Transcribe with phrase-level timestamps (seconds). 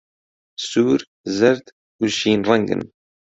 [0.67, 1.01] سوور،
[1.37, 1.65] زەرد،
[1.99, 2.81] و شین ڕەنگن.